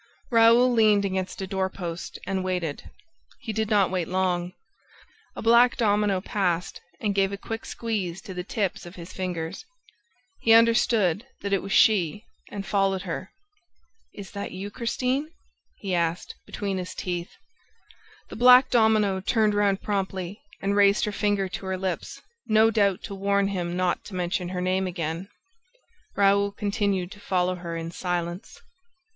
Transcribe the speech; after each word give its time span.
Raoul 0.31 0.71
leaned 0.71 1.05
against 1.05 1.43
a 1.43 1.45
door 1.45 1.69
post 1.69 2.17
and 2.25 2.43
waited. 2.43 2.89
He 3.39 3.53
did 3.53 3.69
not 3.69 3.91
wait 3.91 4.07
long. 4.07 4.53
A 5.35 5.43
black 5.43 5.77
domino 5.77 6.21
passed 6.21 6.81
and 6.99 7.13
gave 7.13 7.31
a 7.31 7.37
quick 7.37 7.65
squeeze 7.67 8.19
to 8.21 8.33
the 8.33 8.43
tips 8.43 8.87
of 8.87 8.95
his 8.95 9.13
fingers. 9.13 9.63
He 10.39 10.53
understood 10.53 11.27
that 11.41 11.53
it 11.53 11.61
was 11.61 11.71
she 11.71 12.25
and 12.49 12.65
followed 12.65 13.03
her: 13.03 13.31
"Is 14.11 14.31
that 14.31 14.51
you, 14.51 14.71
Christine?" 14.71 15.29
he 15.75 15.93
asked, 15.93 16.33
between 16.47 16.79
his 16.79 16.95
teeth. 16.95 17.37
The 18.29 18.35
black 18.35 18.71
domino 18.71 19.19
turned 19.21 19.53
round 19.53 19.83
promptly 19.83 20.41
and 20.63 20.75
raised 20.75 21.05
her 21.05 21.11
finger 21.11 21.47
to 21.47 21.67
her 21.67 21.77
lips, 21.77 22.19
no 22.47 22.71
doubt 22.71 23.03
to 23.03 23.13
warn 23.13 23.49
him 23.49 23.77
not 23.77 24.03
to 24.05 24.15
mention 24.15 24.49
her 24.49 24.61
name 24.61 24.87
again. 24.87 25.29
Raoul 26.15 26.51
continued 26.53 27.11
to 27.11 27.19
follow 27.19 27.53
her 27.53 27.77
in 27.77 27.91
silence. 27.91 28.59